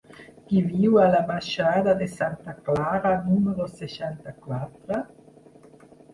[0.45, 5.01] Qui viu a la baixada de Santa Clara número seixanta-quatre?